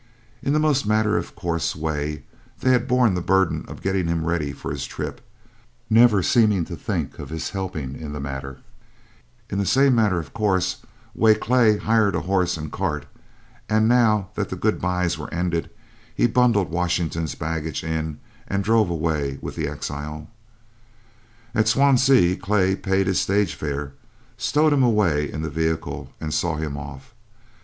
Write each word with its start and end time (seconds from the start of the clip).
In 0.41 0.51
the 0.53 0.59
most 0.59 0.87
matter 0.87 1.15
of 1.15 1.35
course 1.35 1.75
way 1.75 2.23
they 2.61 2.71
had 2.71 2.87
borne 2.87 3.13
the 3.13 3.21
burden 3.21 3.65
of 3.67 3.83
getting 3.83 4.07
him 4.07 4.25
ready 4.25 4.51
for 4.51 4.71
his 4.71 4.87
trip, 4.87 5.21
never 5.91 6.23
seeming 6.23 6.65
to 6.65 6.75
think 6.75 7.19
of 7.19 7.29
his 7.29 7.51
helping 7.51 7.95
in 7.95 8.11
the 8.11 8.19
matter; 8.19 8.61
in 9.51 9.59
the 9.59 9.65
same 9.67 9.93
matter 9.93 10.17
of 10.17 10.33
course 10.33 10.77
way 11.13 11.35
Clay 11.35 11.73
had 11.73 11.81
hired 11.81 12.15
a 12.15 12.21
horse 12.21 12.57
and 12.57 12.71
cart; 12.71 13.05
and 13.69 13.87
now 13.87 14.29
that 14.33 14.49
the 14.49 14.55
good 14.55 14.81
byes 14.81 15.19
were 15.19 15.31
ended 15.31 15.69
he 16.15 16.25
bundled 16.25 16.71
Washington's 16.71 17.35
baggage 17.35 17.83
in 17.83 18.19
and 18.47 18.63
drove 18.63 18.89
away 18.89 19.37
with 19.39 19.55
the 19.55 19.67
exile. 19.67 20.27
At 21.53 21.67
Swansea 21.67 22.37
Clay 22.37 22.75
paid 22.75 23.05
his 23.05 23.19
stage 23.21 23.53
fare, 23.53 23.93
stowed 24.35 24.73
him 24.73 24.81
away 24.81 25.31
in 25.31 25.43
the 25.43 25.51
vehicle, 25.51 26.11
and 26.19 26.33
saw 26.33 26.55
him 26.57 26.75
off. 26.75 27.13